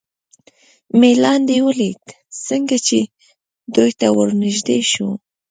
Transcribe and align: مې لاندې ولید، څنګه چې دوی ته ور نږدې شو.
مې 0.99 1.11
لاندې 1.23 1.57
ولید، 1.67 2.03
څنګه 2.47 2.77
چې 2.87 2.99
دوی 3.75 3.91
ته 3.99 4.07
ور 4.15 4.29
نږدې 4.43 4.79
شو. 4.91 5.09